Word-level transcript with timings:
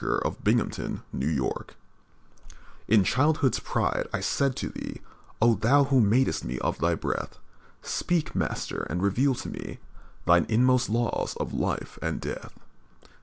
Sarojini 0.01 0.15
Naidu 0.15 0.35
The 1.13 1.25
Soul's 1.37 1.63
Prayer 1.67 1.77
In 2.87 3.03
childhood's 3.03 3.59
pride 3.59 4.07
I 4.11 4.19
said 4.19 4.55
to 4.55 4.69
Thee: 4.69 4.99
"O 5.39 5.53
Thou, 5.53 5.83
who 5.83 6.01
mad'st 6.01 6.43
me 6.43 6.57
of 6.57 6.79
Thy 6.79 6.95
breath, 6.95 7.37
Speak, 7.83 8.33
Master, 8.33 8.87
and 8.89 9.03
reveal 9.03 9.35
to 9.35 9.49
me 9.49 9.77
Thine 10.25 10.47
inmost 10.49 10.89
laws 10.89 11.35
of 11.35 11.53
life 11.53 11.99
and 12.01 12.19
death. 12.19 12.57